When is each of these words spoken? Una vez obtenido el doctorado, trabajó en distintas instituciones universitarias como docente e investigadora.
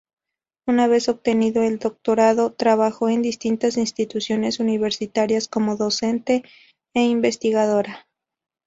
Una 0.65 0.87
vez 0.87 1.09
obtenido 1.09 1.61
el 1.61 1.77
doctorado, 1.77 2.53
trabajó 2.53 3.07
en 3.09 3.21
distintas 3.21 3.77
instituciones 3.77 4.59
universitarias 4.59 5.47
como 5.47 5.77
docente 5.77 6.41
e 6.95 7.03
investigadora. 7.03 8.07